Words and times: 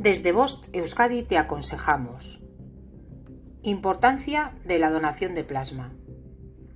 Desde 0.00 0.32
Bost 0.32 0.68
Euskadi 0.72 1.24
te 1.24 1.36
aconsejamos. 1.36 2.40
Importancia 3.60 4.54
de 4.64 4.78
la 4.78 4.88
donación 4.88 5.34
de 5.34 5.44
plasma. 5.44 5.92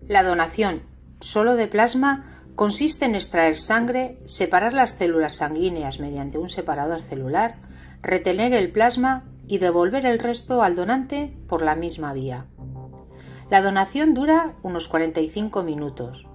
La 0.07 0.23
donación 0.23 0.83
solo 1.23 1.55
de 1.55 1.67
plasma 1.67 2.45
consiste 2.55 3.07
en 3.07 3.15
extraer 3.15 3.57
sangre, 3.57 4.21
separar 4.27 4.75
las 4.75 4.91
células 4.99 5.37
sanguíneas 5.37 6.01
mediante 6.01 6.37
un 6.37 6.51
separador 6.51 7.01
celular, 7.01 7.63
retener 8.03 8.53
el 8.53 8.71
plasma 8.71 9.25
y 9.47 9.57
devolver 9.57 10.05
el 10.05 10.19
resto 10.19 10.63
al 10.63 10.77
donante 10.77 11.35
por 11.49 11.63
la 11.63 11.77
misma 11.77 12.13
vía. 12.13 12.45
La 13.49 13.63
donación 13.63 14.13
dura 14.13 14.57
unos 14.63 14.87
45 14.87 15.63
minutos. 15.63 16.27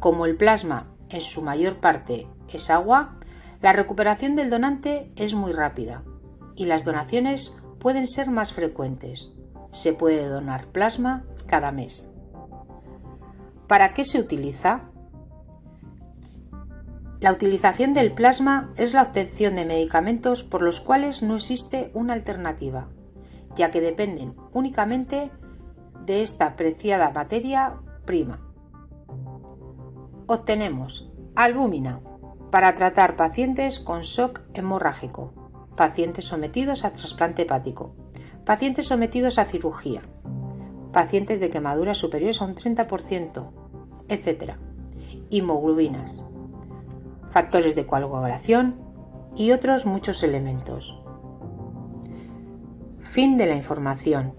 Como 0.00 0.26
el 0.26 0.36
plasma 0.36 0.88
en 1.08 1.20
su 1.20 1.42
mayor 1.42 1.76
parte 1.76 2.26
es 2.52 2.68
agua, 2.68 3.14
la 3.62 3.72
recuperación 3.72 4.34
del 4.34 4.50
donante 4.50 5.12
es 5.14 5.32
muy 5.32 5.52
rápida 5.52 6.02
y 6.56 6.64
las 6.64 6.84
donaciones 6.84 7.54
pueden 7.78 8.06
ser 8.06 8.30
más 8.30 8.52
frecuentes. 8.52 9.32
Se 9.72 9.92
puede 9.92 10.26
donar 10.28 10.66
plasma 10.68 11.24
cada 11.46 11.70
mes. 11.70 12.10
¿Para 13.66 13.94
qué 13.94 14.04
se 14.04 14.18
utiliza? 14.18 14.90
La 17.20 17.32
utilización 17.32 17.94
del 17.94 18.12
plasma 18.12 18.72
es 18.76 18.94
la 18.94 19.02
obtención 19.02 19.56
de 19.56 19.64
medicamentos 19.64 20.44
por 20.44 20.62
los 20.62 20.80
cuales 20.80 21.22
no 21.22 21.36
existe 21.36 21.90
una 21.94 22.12
alternativa, 22.12 22.88
ya 23.56 23.70
que 23.70 23.80
dependen 23.80 24.34
únicamente 24.52 25.30
de 26.04 26.22
esta 26.22 26.56
preciada 26.56 27.10
materia 27.10 27.74
prima. 28.04 28.40
Obtenemos 30.26 31.10
albúmina 31.34 32.00
para 32.50 32.74
tratar 32.74 33.16
pacientes 33.16 33.80
con 33.80 34.02
shock 34.02 34.42
hemorrágico, 34.54 35.45
pacientes 35.76 36.24
sometidos 36.24 36.84
a 36.84 36.92
trasplante 36.92 37.42
hepático, 37.42 37.94
pacientes 38.44 38.86
sometidos 38.86 39.38
a 39.38 39.44
cirugía, 39.44 40.02
pacientes 40.92 41.40
de 41.40 41.50
quemaduras 41.50 41.98
superiores 41.98 42.40
a 42.40 42.46
un 42.46 42.54
30%, 42.54 43.50
etc. 44.08 44.54
Hemoglobinas, 45.30 46.24
factores 47.28 47.74
de 47.74 47.86
coagulación 47.86 48.76
y 49.36 49.52
otros 49.52 49.84
muchos 49.84 50.22
elementos. 50.22 50.98
Fin 53.00 53.36
de 53.36 53.46
la 53.46 53.56
información. 53.56 54.34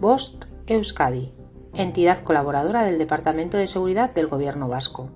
Bost 0.00 0.46
Euskadi, 0.66 1.32
entidad 1.74 2.22
colaboradora 2.22 2.84
del 2.84 2.98
Departamento 2.98 3.56
de 3.56 3.66
Seguridad 3.66 4.12
del 4.12 4.26
Gobierno 4.26 4.68
Vasco. 4.68 5.10